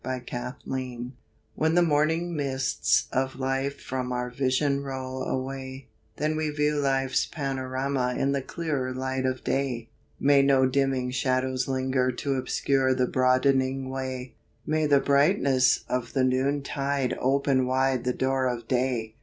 UNDERSTANDING 0.03 1.13
When 1.53 1.75
the 1.75 1.83
morning 1.83 2.35
mists 2.35 3.07
of 3.11 3.35
life 3.39 3.79
From 3.79 4.11
our 4.11 4.31
vision 4.31 4.81
roll 4.81 5.21
away, 5.21 5.89
Then 6.17 6.35
we 6.35 6.49
view 6.49 6.79
life's 6.79 7.27
panorama 7.27 8.15
In 8.17 8.31
the 8.31 8.41
clearer 8.41 8.95
light 8.95 9.27
of 9.27 9.43
day. 9.43 9.91
May 10.19 10.41
no 10.41 10.65
dimming 10.65 11.11
shadows 11.11 11.67
linger 11.67 12.11
To 12.13 12.33
obscure 12.33 12.95
the 12.95 13.05
broadening 13.05 13.91
way, 13.91 14.33
May 14.65 14.87
the 14.87 14.99
brightness 14.99 15.83
of 15.87 16.13
the 16.13 16.23
noontide 16.23 17.15
Open 17.19 17.67
wide 17.67 18.03
the 18.03 18.11
door 18.13 18.47
of 18.47 18.67
day. 18.67 19.13